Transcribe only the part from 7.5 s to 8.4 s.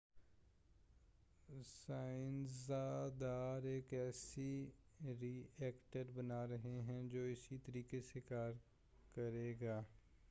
طریقہ سے